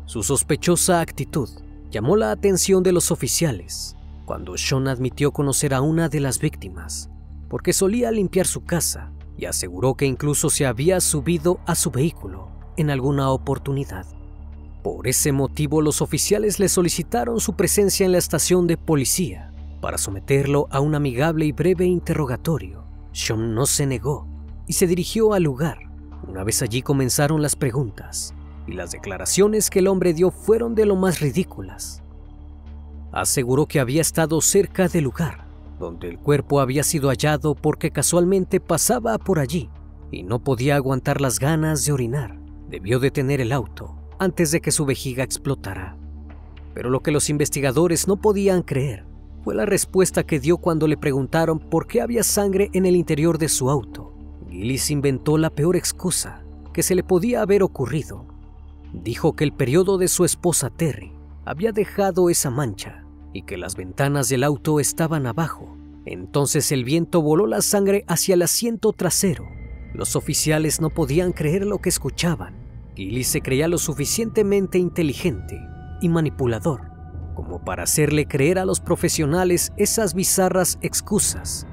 Su 0.09 0.23
sospechosa 0.23 1.01
actitud 1.01 1.47
llamó 1.91 2.17
la 2.17 2.31
atención 2.31 2.81
de 2.81 2.91
los 2.91 3.11
oficiales 3.11 3.95
cuando 4.25 4.57
Sean 4.57 4.87
admitió 4.87 5.31
conocer 5.31 5.71
a 5.71 5.81
una 5.81 6.09
de 6.09 6.19
las 6.19 6.39
víctimas, 6.39 7.11
porque 7.47 7.73
solía 7.73 8.09
limpiar 8.09 8.47
su 8.47 8.63
casa 8.63 9.11
y 9.37 9.45
aseguró 9.45 9.93
que 9.93 10.07
incluso 10.07 10.49
se 10.49 10.65
había 10.65 10.99
subido 10.99 11.59
a 11.67 11.75
su 11.75 11.91
vehículo 11.91 12.49
en 12.75 12.89
alguna 12.89 13.29
oportunidad. 13.29 14.07
Por 14.81 15.07
ese 15.07 15.31
motivo 15.31 15.79
los 15.79 16.01
oficiales 16.01 16.59
le 16.59 16.69
solicitaron 16.69 17.39
su 17.39 17.53
presencia 17.53 18.03
en 18.03 18.13
la 18.13 18.17
estación 18.17 18.65
de 18.65 18.77
policía 18.77 19.53
para 19.79 19.99
someterlo 19.99 20.67
a 20.71 20.79
un 20.79 20.95
amigable 20.95 21.45
y 21.45 21.51
breve 21.51 21.85
interrogatorio. 21.85 22.83
Sean 23.11 23.53
no 23.53 23.67
se 23.67 23.85
negó 23.85 24.27
y 24.65 24.73
se 24.73 24.87
dirigió 24.87 25.35
al 25.35 25.43
lugar. 25.43 25.77
Una 26.27 26.43
vez 26.43 26.63
allí 26.63 26.81
comenzaron 26.81 27.43
las 27.43 27.55
preguntas 27.55 28.33
y 28.69 28.73
las 28.73 28.91
declaraciones 28.91 29.69
que 29.69 29.79
el 29.79 29.87
hombre 29.87 30.13
dio 30.13 30.31
fueron 30.31 30.75
de 30.75 30.85
lo 30.85 30.95
más 30.95 31.19
ridículas. 31.19 32.03
Aseguró 33.11 33.65
que 33.65 33.79
había 33.79 34.01
estado 34.01 34.39
cerca 34.41 34.87
del 34.87 35.05
lugar 35.05 35.49
donde 35.79 36.09
el 36.09 36.19
cuerpo 36.19 36.59
había 36.59 36.83
sido 36.83 37.09
hallado 37.09 37.55
porque 37.55 37.89
casualmente 37.89 38.59
pasaba 38.59 39.17
por 39.17 39.39
allí 39.39 39.69
y 40.11 40.23
no 40.23 40.43
podía 40.43 40.75
aguantar 40.75 41.21
las 41.21 41.39
ganas 41.39 41.85
de 41.85 41.93
orinar. 41.93 42.37
Debió 42.69 42.99
detener 42.99 43.41
el 43.41 43.51
auto 43.51 43.95
antes 44.19 44.51
de 44.51 44.59
que 44.59 44.71
su 44.71 44.85
vejiga 44.85 45.23
explotara. 45.23 45.97
Pero 46.73 46.89
lo 46.89 46.99
que 46.99 47.11
los 47.11 47.29
investigadores 47.29 48.07
no 48.07 48.17
podían 48.17 48.61
creer 48.61 49.05
fue 49.43 49.55
la 49.55 49.65
respuesta 49.65 50.25
que 50.25 50.39
dio 50.39 50.57
cuando 50.57 50.85
le 50.87 50.97
preguntaron 50.97 51.59
por 51.59 51.87
qué 51.87 52.01
había 52.01 52.23
sangre 52.23 52.69
en 52.73 52.85
el 52.85 52.95
interior 52.95 53.37
de 53.37 53.47
su 53.47 53.69
auto. 53.69 54.13
Gillis 54.49 54.91
inventó 54.91 55.37
la 55.37 55.49
peor 55.49 55.77
excusa 55.77 56.43
que 56.73 56.83
se 56.83 56.93
le 56.93 57.03
podía 57.03 57.41
haber 57.41 57.63
ocurrido. 57.63 58.25
Dijo 58.93 59.35
que 59.35 59.43
el 59.43 59.53
periodo 59.53 59.97
de 59.97 60.07
su 60.07 60.25
esposa 60.25 60.69
Terry 60.69 61.13
había 61.45 61.71
dejado 61.71 62.29
esa 62.29 62.49
mancha 62.49 63.05
y 63.33 63.43
que 63.43 63.57
las 63.57 63.75
ventanas 63.75 64.29
del 64.29 64.43
auto 64.43 64.79
estaban 64.79 65.27
abajo. 65.27 65.77
Entonces 66.05 66.71
el 66.71 66.83
viento 66.83 67.21
voló 67.21 67.45
la 67.45 67.61
sangre 67.61 68.03
hacia 68.07 68.33
el 68.33 68.41
asiento 68.41 68.93
trasero. 68.93 69.45
Los 69.93 70.15
oficiales 70.15 70.81
no 70.81 70.89
podían 70.89 71.31
creer 71.31 71.65
lo 71.65 71.79
que 71.79 71.89
escuchaban. 71.89 72.55
Gillis 72.95 73.27
se 73.27 73.41
creía 73.41 73.67
lo 73.67 73.77
suficientemente 73.77 74.77
inteligente 74.77 75.59
y 76.01 76.09
manipulador 76.09 76.89
como 77.35 77.63
para 77.63 77.83
hacerle 77.83 78.27
creer 78.27 78.59
a 78.59 78.65
los 78.65 78.81
profesionales 78.81 79.71
esas 79.77 80.13
bizarras 80.13 80.77
excusas 80.81 81.65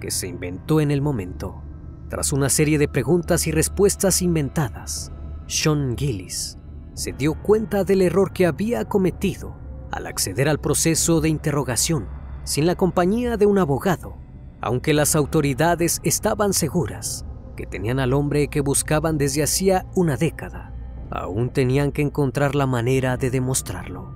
que 0.00 0.10
se 0.10 0.26
inventó 0.26 0.80
en 0.80 0.90
el 0.90 1.00
momento. 1.00 1.62
Tras 2.08 2.32
una 2.32 2.48
serie 2.48 2.76
de 2.76 2.88
preguntas 2.88 3.46
y 3.46 3.52
respuestas 3.52 4.20
inventadas, 4.20 5.12
Sean 5.46 5.96
Gillis 5.96 6.58
se 6.94 7.12
dio 7.12 7.34
cuenta 7.34 7.84
del 7.84 8.02
error 8.02 8.32
que 8.32 8.46
había 8.46 8.84
cometido 8.84 9.56
al 9.90 10.06
acceder 10.06 10.48
al 10.48 10.58
proceso 10.58 11.20
de 11.20 11.28
interrogación 11.28 12.08
sin 12.44 12.66
la 12.66 12.74
compañía 12.74 13.36
de 13.36 13.46
un 13.46 13.58
abogado, 13.58 14.16
aunque 14.60 14.94
las 14.94 15.14
autoridades 15.16 16.00
estaban 16.02 16.52
seguras 16.52 17.24
que 17.56 17.66
tenían 17.66 17.98
al 18.00 18.12
hombre 18.12 18.48
que 18.48 18.60
buscaban 18.60 19.18
desde 19.18 19.42
hacía 19.42 19.86
una 19.94 20.16
década. 20.16 20.74
Aún 21.10 21.50
tenían 21.50 21.92
que 21.92 22.02
encontrar 22.02 22.54
la 22.54 22.66
manera 22.66 23.16
de 23.16 23.30
demostrarlo. 23.30 24.14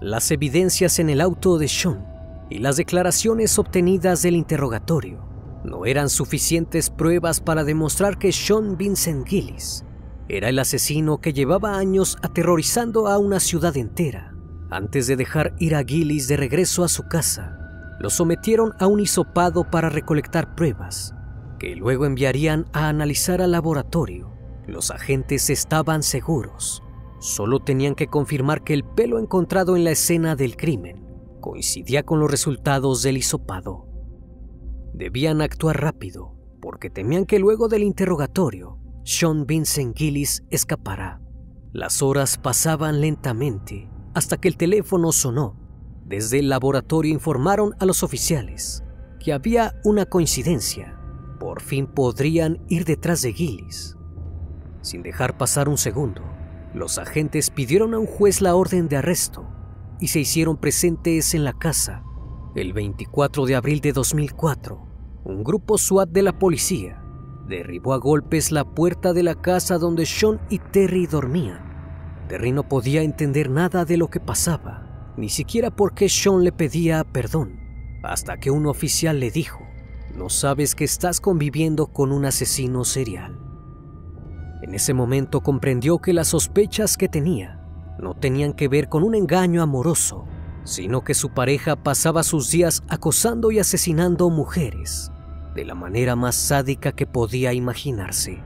Las 0.00 0.30
evidencias 0.30 0.98
en 0.98 1.10
el 1.10 1.20
auto 1.20 1.58
de 1.58 1.68
Sean 1.68 2.06
y 2.48 2.58
las 2.58 2.76
declaraciones 2.76 3.58
obtenidas 3.58 4.22
del 4.22 4.36
interrogatorio 4.36 5.31
no 5.64 5.86
eran 5.86 6.08
suficientes 6.08 6.90
pruebas 6.90 7.40
para 7.40 7.64
demostrar 7.64 8.18
que 8.18 8.32
Sean 8.32 8.76
Vincent 8.76 9.26
Gillis 9.26 9.84
era 10.28 10.48
el 10.48 10.58
asesino 10.58 11.20
que 11.20 11.32
llevaba 11.32 11.76
años 11.76 12.16
aterrorizando 12.22 13.06
a 13.06 13.18
una 13.18 13.38
ciudad 13.38 13.76
entera. 13.76 14.34
Antes 14.70 15.06
de 15.06 15.16
dejar 15.16 15.54
ir 15.58 15.74
a 15.74 15.84
Gillis 15.84 16.28
de 16.28 16.38
regreso 16.38 16.84
a 16.84 16.88
su 16.88 17.02
casa, 17.02 17.58
lo 18.00 18.08
sometieron 18.08 18.72
a 18.78 18.86
un 18.86 19.00
hisopado 19.00 19.70
para 19.70 19.90
recolectar 19.90 20.54
pruebas, 20.54 21.14
que 21.58 21.76
luego 21.76 22.06
enviarían 22.06 22.64
a 22.72 22.88
analizar 22.88 23.42
al 23.42 23.52
laboratorio. 23.52 24.32
Los 24.66 24.90
agentes 24.90 25.50
estaban 25.50 26.02
seguros. 26.02 26.82
Solo 27.20 27.60
tenían 27.60 27.94
que 27.94 28.06
confirmar 28.06 28.64
que 28.64 28.72
el 28.74 28.84
pelo 28.84 29.18
encontrado 29.18 29.76
en 29.76 29.84
la 29.84 29.90
escena 29.90 30.34
del 30.34 30.56
crimen 30.56 31.04
coincidía 31.40 32.04
con 32.04 32.20
los 32.20 32.30
resultados 32.30 33.02
del 33.02 33.18
hisopado. 33.18 33.91
Debían 34.94 35.40
actuar 35.40 35.80
rápido, 35.80 36.34
porque 36.60 36.90
temían 36.90 37.26
que 37.26 37.38
luego 37.38 37.68
del 37.68 37.82
interrogatorio, 37.82 38.78
Sean 39.04 39.46
Vincent 39.46 39.96
Gillis 39.96 40.44
escapará. 40.50 41.20
Las 41.72 42.02
horas 42.02 42.38
pasaban 42.38 43.00
lentamente 43.00 43.88
hasta 44.14 44.36
que 44.36 44.48
el 44.48 44.56
teléfono 44.56 45.10
sonó 45.12 45.62
desde 46.12 46.40
el 46.40 46.48
laboratorio 46.48 47.10
informaron 47.12 47.74
a 47.78 47.86
los 47.86 48.02
oficiales 48.02 48.82
que 49.18 49.32
había 49.32 49.80
una 49.84 50.04
coincidencia. 50.04 50.98
Por 51.38 51.62
fin 51.62 51.86
podrían 51.86 52.62
ir 52.68 52.84
detrás 52.84 53.22
de 53.22 53.32
Gillis. 53.32 53.96
Sin 54.82 55.02
dejar 55.02 55.38
pasar 55.38 55.68
un 55.68 55.78
segundo, 55.78 56.22
los 56.74 56.98
agentes 56.98 57.50
pidieron 57.50 57.94
a 57.94 57.98
un 57.98 58.06
juez 58.06 58.42
la 58.42 58.54
orden 58.56 58.88
de 58.88 58.96
arresto 58.96 59.48
y 60.00 60.08
se 60.08 60.20
hicieron 60.20 60.58
presentes 60.58 61.34
en 61.34 61.44
la 61.44 61.52
casa. 61.52 62.02
El 62.54 62.74
24 62.74 63.46
de 63.46 63.54
abril 63.54 63.80
de 63.80 63.92
2004, 63.92 64.78
un 65.24 65.42
grupo 65.42 65.78
SWAT 65.78 66.10
de 66.10 66.20
la 66.20 66.38
policía 66.38 67.02
derribó 67.48 67.94
a 67.94 67.96
golpes 67.96 68.52
la 68.52 68.64
puerta 68.64 69.14
de 69.14 69.22
la 69.22 69.34
casa 69.34 69.78
donde 69.78 70.04
Sean 70.04 70.38
y 70.50 70.58
Terry 70.58 71.06
dormían. 71.06 72.26
Terry 72.28 72.52
no 72.52 72.68
podía 72.68 73.02
entender 73.02 73.48
nada 73.48 73.86
de 73.86 73.96
lo 73.96 74.08
que 74.08 74.20
pasaba 74.20 75.14
ni 75.16 75.28
siquiera 75.28 75.70
porque 75.70 76.10
Sean 76.10 76.44
le 76.44 76.52
pedía 76.52 77.04
perdón, 77.04 77.58
hasta 78.02 78.38
que 78.38 78.50
un 78.50 78.66
oficial 78.66 79.20
le 79.20 79.30
dijo, 79.30 79.60
no 80.14 80.28
sabes 80.28 80.74
que 80.74 80.84
estás 80.84 81.20
conviviendo 81.20 81.86
con 81.86 82.12
un 82.12 82.24
asesino 82.26 82.84
serial. 82.84 83.38
En 84.62 84.74
ese 84.74 84.94
momento 84.94 85.40
comprendió 85.40 85.98
que 85.98 86.12
las 86.12 86.28
sospechas 86.28 86.96
que 86.96 87.08
tenía 87.08 87.60
no 87.98 88.14
tenían 88.14 88.52
que 88.52 88.68
ver 88.68 88.88
con 88.88 89.02
un 89.02 89.14
engaño 89.14 89.62
amoroso, 89.62 90.26
sino 90.64 91.02
que 91.02 91.14
su 91.14 91.30
pareja 91.30 91.76
pasaba 91.76 92.22
sus 92.22 92.50
días 92.50 92.82
acosando 92.88 93.50
y 93.50 93.58
asesinando 93.58 94.30
mujeres 94.30 95.12
de 95.54 95.64
la 95.64 95.74
manera 95.74 96.16
más 96.16 96.34
sádica 96.34 96.92
que 96.92 97.06
podía 97.06 97.52
imaginarse. 97.52 98.42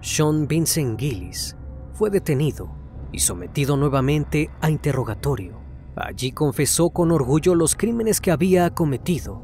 Sean 0.00 0.46
Vincent 0.46 0.98
Gillis 0.98 1.56
fue 1.92 2.10
detenido 2.10 2.70
y 3.12 3.18
sometido 3.18 3.76
nuevamente 3.76 4.50
a 4.60 4.70
interrogatorio. 4.70 5.58
Allí 5.96 6.32
confesó 6.32 6.90
con 6.90 7.10
orgullo 7.10 7.54
los 7.54 7.74
crímenes 7.74 8.20
que 8.20 8.30
había 8.30 8.70
cometido. 8.70 9.42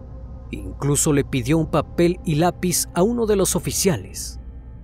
Incluso 0.50 1.12
le 1.12 1.24
pidió 1.24 1.58
un 1.58 1.70
papel 1.70 2.20
y 2.24 2.36
lápiz 2.36 2.86
a 2.94 3.02
uno 3.02 3.26
de 3.26 3.36
los 3.36 3.56
oficiales, 3.56 4.38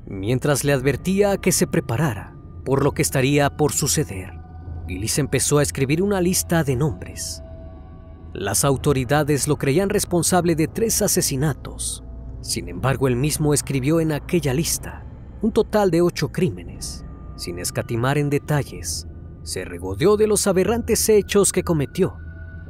mientras 0.07 0.64
le 0.64 0.72
advertía 0.72 1.37
que 1.37 1.53
se 1.53 1.66
preparara 1.66 2.37
por 2.64 2.83
lo 2.83 2.92
que 2.92 3.03
estaría 3.03 3.57
por 3.57 3.72
suceder. 3.72 4.41
Gillis 4.92 5.18
empezó 5.18 5.57
a 5.57 5.62
escribir 5.62 6.02
una 6.02 6.20
lista 6.20 6.64
de 6.64 6.76
nombres. 6.76 7.42
Las 8.35 8.62
autoridades 8.62 9.48
lo 9.48 9.57
creían 9.57 9.88
responsable 9.88 10.55
de 10.55 10.68
tres 10.68 11.00
asesinatos. 11.00 12.05
Sin 12.42 12.68
embargo, 12.68 13.09
él 13.09 13.16
mismo 13.16 13.55
escribió 13.55 14.00
en 14.00 14.12
aquella 14.12 14.52
lista 14.52 15.07
un 15.40 15.50
total 15.50 15.90
de 15.90 16.02
ocho 16.02 16.31
crímenes, 16.31 17.07
sin 17.37 17.59
escatimar 17.59 18.18
en 18.18 18.28
detalles 18.28 19.07
se 19.42 19.64
regodeó 19.64 20.16
de 20.16 20.26
los 20.26 20.46
aberrantes 20.46 21.09
hechos 21.09 21.52
que 21.52 21.64
cometió. 21.64 22.16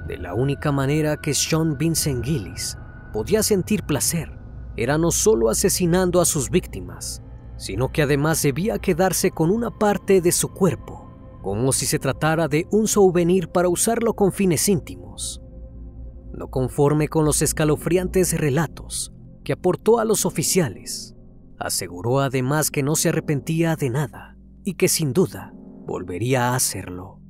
De 0.07 0.17
la 0.17 0.35
única 0.35 0.73
manera 0.73 1.17
que 1.17 1.35
Sean 1.35 1.77
Vincent 1.77 2.25
Gillis 2.25 2.79
podía 3.13 3.43
sentir 3.43 3.83
placer 3.83 4.39
era 4.77 4.97
no 4.97 5.11
solo 5.11 5.51
asesinando 5.51 6.21
a 6.21 6.25
sus 6.25 6.51
víctimas, 6.51 7.21
sino 7.57 7.91
que 7.91 8.03
además 8.03 8.41
debía 8.43 8.79
quedarse 8.79 9.33
con 9.33 9.51
una 9.51 9.71
parte 9.71 10.21
de 10.21 10.33
su 10.33 10.49
cuerpo, 10.49 11.02
como 11.43 11.73
si 11.73 11.87
se 11.87 11.99
tratara 11.99 12.49
de 12.49 12.67
un 12.71 12.87
souvenir 12.87 13.49
para 13.49 13.69
usarlo 13.69 14.15
con 14.15 14.33
fines 14.33 14.69
íntimos. 14.69 15.43
No 16.33 16.49
conforme 16.49 17.09
con 17.09 17.25
los 17.25 17.43
escalofriantes 17.43 18.39
relatos 18.39 19.13
que 19.45 19.53
aportó 19.53 19.99
a 19.99 20.05
los 20.05 20.25
oficiales, 20.25 21.15
aseguró 21.59 22.21
además 22.21 22.71
que 22.71 22.83
no 22.83 22.95
se 22.95 23.11
arrepentía 23.11 23.77
de 23.77 23.91
nada 23.91 24.37
y 24.65 24.75
que 24.75 24.89
sin 24.89 25.13
duda 25.13 25.53
volvería 25.85 26.51
a 26.51 26.57
hacerlo. 26.57 27.21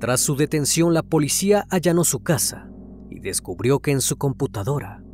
Tras 0.00 0.20
su 0.20 0.34
detención, 0.34 0.94
la 0.94 1.02
policía 1.02 1.66
allanó 1.68 2.04
su 2.04 2.20
casa 2.20 2.70
y 3.10 3.20
descubrió 3.20 3.80
que 3.80 3.90
en 3.90 4.00
su 4.00 4.16
computadora, 4.16 5.04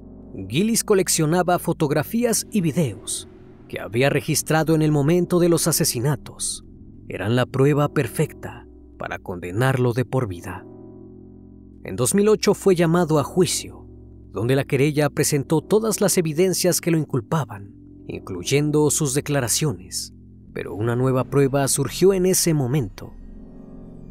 Gillis 0.49 0.85
coleccionaba 0.85 1.59
fotografías 1.59 2.47
y 2.53 2.61
videos 2.61 3.29
que 3.69 3.81
había 3.81 4.11
registrado 4.11 4.77
en 4.77 4.83
el 4.83 4.93
momento 4.93 5.41
de 5.41 5.49
los 5.49 5.67
asesinatos. 5.67 6.66
Eran 7.09 7.37
la 7.37 7.47
prueba 7.47 7.89
perfecta 7.89 8.67
para 8.99 9.21
condenarlo 9.21 9.93
de 9.93 10.05
por 10.05 10.27
vida. 10.27 10.67
En 11.85 11.95
2008 11.95 12.55
fue 12.55 12.75
llamado 12.75 13.21
a 13.21 13.25
juicio, 13.25 13.87
donde 14.33 14.57
la 14.57 14.65
querella 14.65 15.09
presentó 15.09 15.61
todas 15.61 16.01
las 16.01 16.19
evidencias 16.19 16.81
que 16.81 16.91
lo 16.91 16.99
inculpaban, 16.99 17.73
incluyendo 18.09 18.91
sus 18.91 19.15
declaraciones, 19.15 20.15
pero 20.53 20.75
una 20.75 20.97
nueva 20.97 21.25
prueba 21.25 21.69
surgió 21.69 22.13
en 22.13 22.27
ese 22.27 22.55
momento. 22.55 23.13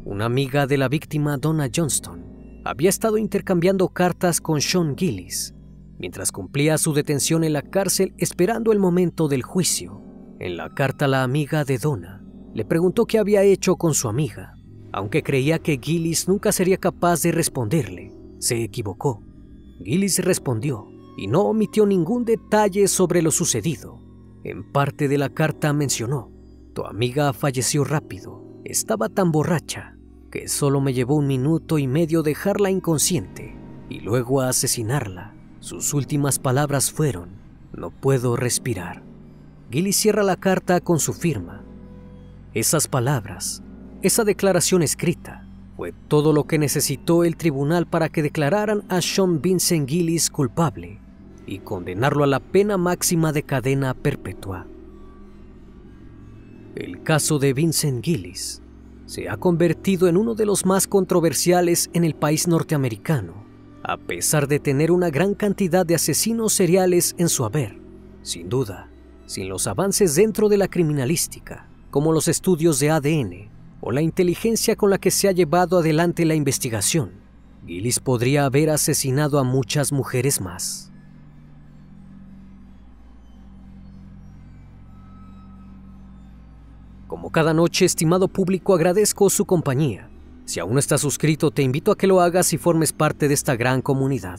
Una 0.04 0.24
amiga 0.24 0.66
de 0.66 0.78
la 0.78 0.88
víctima, 0.88 1.36
Donna 1.36 1.68
Johnston, 1.74 2.62
había 2.64 2.88
estado 2.88 3.18
intercambiando 3.18 3.88
cartas 3.88 4.40
con 4.40 4.62
Sean 4.62 4.96
Gillis 4.96 5.52
mientras 5.98 6.32
cumplía 6.32 6.78
su 6.78 6.92
detención 6.92 7.44
en 7.44 7.52
la 7.52 7.62
cárcel 7.62 8.14
esperando 8.18 8.72
el 8.72 8.78
momento 8.78 9.28
del 9.28 9.42
juicio. 9.42 10.02
En 10.38 10.56
la 10.56 10.74
carta 10.74 11.08
la 11.08 11.22
amiga 11.22 11.64
de 11.64 11.78
Donna 11.78 12.25
le 12.56 12.64
preguntó 12.64 13.04
qué 13.04 13.18
había 13.18 13.42
hecho 13.42 13.76
con 13.76 13.92
su 13.92 14.08
amiga, 14.08 14.54
Aunque 14.90 15.22
creía 15.22 15.58
que 15.58 15.78
Gillis 15.78 16.26
nunca 16.26 16.52
sería 16.52 16.78
capaz 16.78 17.20
de 17.20 17.30
responderle, 17.30 18.14
se 18.38 18.62
equivocó. 18.62 19.20
Gillis 19.84 20.24
respondió 20.24 20.88
y 21.18 21.26
no 21.26 21.42
omitió 21.42 21.84
ningún 21.84 22.24
detalle 22.24 22.88
sobre 22.88 23.20
lo 23.20 23.30
sucedido. 23.30 24.00
En 24.42 24.72
parte 24.72 25.06
de 25.06 25.18
la 25.18 25.28
carta 25.28 25.74
mencionó, 25.74 26.30
tu 26.72 26.86
amiga 26.86 27.34
falleció 27.34 27.84
rápido, 27.84 28.42
estaba 28.64 29.10
tan 29.10 29.32
borracha 29.32 29.98
que 30.30 30.48
solo 30.48 30.80
me 30.80 30.94
llevó 30.94 31.16
un 31.16 31.26
minuto 31.26 31.76
y 31.76 31.86
medio 31.86 32.22
dejarla 32.22 32.70
inconsciente 32.70 33.54
y 33.90 34.00
luego 34.00 34.40
asesinarla. 34.40 35.34
Sus 35.60 35.92
últimas 35.92 36.38
palabras 36.38 36.90
fueron, 36.90 37.28
no 37.74 37.90
puedo 37.90 38.34
respirar. 38.34 39.02
Gillis 39.70 39.98
cierra 39.98 40.22
la 40.22 40.36
carta 40.36 40.80
con 40.80 41.00
su 41.00 41.12
firma. 41.12 41.65
Esas 42.56 42.88
palabras, 42.88 43.62
esa 44.00 44.24
declaración 44.24 44.82
escrita, 44.82 45.46
fue 45.76 45.92
todo 45.92 46.32
lo 46.32 46.44
que 46.44 46.58
necesitó 46.58 47.22
el 47.22 47.36
tribunal 47.36 47.86
para 47.86 48.08
que 48.08 48.22
declararan 48.22 48.82
a 48.88 49.02
Sean 49.02 49.42
Vincent 49.42 49.86
Gillis 49.86 50.30
culpable 50.30 50.98
y 51.46 51.58
condenarlo 51.58 52.24
a 52.24 52.26
la 52.26 52.40
pena 52.40 52.78
máxima 52.78 53.34
de 53.34 53.42
cadena 53.42 53.92
perpetua. 53.92 54.66
El 56.76 57.02
caso 57.02 57.38
de 57.38 57.52
Vincent 57.52 58.02
Gillis 58.02 58.62
se 59.04 59.28
ha 59.28 59.36
convertido 59.36 60.08
en 60.08 60.16
uno 60.16 60.34
de 60.34 60.46
los 60.46 60.64
más 60.64 60.86
controversiales 60.86 61.90
en 61.92 62.04
el 62.04 62.14
país 62.14 62.48
norteamericano, 62.48 63.34
a 63.82 63.98
pesar 63.98 64.48
de 64.48 64.60
tener 64.60 64.92
una 64.92 65.10
gran 65.10 65.34
cantidad 65.34 65.84
de 65.84 65.96
asesinos 65.96 66.54
seriales 66.54 67.14
en 67.18 67.28
su 67.28 67.44
haber. 67.44 67.78
Sin 68.22 68.48
duda, 68.48 68.88
sin 69.26 69.46
los 69.46 69.66
avances 69.66 70.14
dentro 70.14 70.48
de 70.48 70.56
la 70.56 70.68
criminalística, 70.68 71.68
como 71.96 72.12
los 72.12 72.28
estudios 72.28 72.78
de 72.78 72.90
ADN 72.90 73.48
o 73.80 73.90
la 73.90 74.02
inteligencia 74.02 74.76
con 74.76 74.90
la 74.90 74.98
que 74.98 75.10
se 75.10 75.28
ha 75.28 75.32
llevado 75.32 75.78
adelante 75.78 76.26
la 76.26 76.34
investigación, 76.34 77.12
Gillis 77.66 78.00
podría 78.00 78.44
haber 78.44 78.68
asesinado 78.68 79.38
a 79.38 79.44
muchas 79.44 79.92
mujeres 79.92 80.42
más. 80.42 80.92
Como 87.06 87.32
cada 87.32 87.54
noche, 87.54 87.86
estimado 87.86 88.28
público, 88.28 88.74
agradezco 88.74 89.30
su 89.30 89.46
compañía. 89.46 90.10
Si 90.44 90.60
aún 90.60 90.74
no 90.74 90.78
estás 90.78 91.00
suscrito, 91.00 91.50
te 91.50 91.62
invito 91.62 91.92
a 91.92 91.96
que 91.96 92.06
lo 92.06 92.20
hagas 92.20 92.52
y 92.52 92.58
formes 92.58 92.92
parte 92.92 93.26
de 93.26 93.32
esta 93.32 93.56
gran 93.56 93.80
comunidad. 93.80 94.38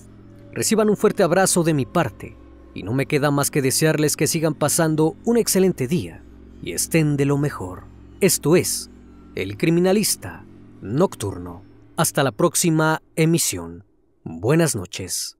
Reciban 0.53 0.91
un 0.91 0.95
fuerte 0.95 1.23
abrazo 1.23 1.63
de 1.63 1.73
mi 1.73 1.87
parte 1.87 2.37
y 2.75 2.83
no 2.83 2.93
me 2.93 3.07
queda 3.07 3.31
más 3.31 3.49
que 3.49 3.63
desearles 3.63 4.15
que 4.15 4.27
sigan 4.27 4.53
pasando 4.53 5.15
un 5.25 5.37
excelente 5.37 5.87
día 5.87 6.21
y 6.61 6.73
estén 6.73 7.17
de 7.17 7.25
lo 7.25 7.37
mejor. 7.37 7.83
Esto 8.19 8.55
es 8.55 8.89
El 9.35 9.57
Criminalista 9.57 10.45
Nocturno. 10.81 11.63
Hasta 11.95 12.23
la 12.23 12.31
próxima 12.31 13.01
emisión. 13.15 13.83
Buenas 14.23 14.75
noches. 14.75 15.36